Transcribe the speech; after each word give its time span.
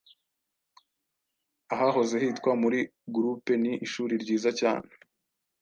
ahahoze 1.73 2.15
hitwa 2.23 2.51
muri 2.61 2.79
Gurupe 3.13 3.53
Ni 3.63 3.73
ishuri 3.85 4.13
ryiza 4.23 4.49
cyane: 4.59 4.91